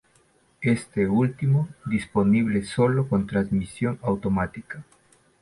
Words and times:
Este 0.63 1.07
último 1.07 1.69
disponible 1.85 2.65
solo 2.65 3.07
con 3.07 3.27
transmisión 3.27 3.99
automática. 4.01 4.83